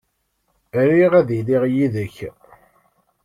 Riɣ 0.87 1.11
ad 1.19 1.29
iliɣ 1.39 1.63
yid-k. 1.73 2.17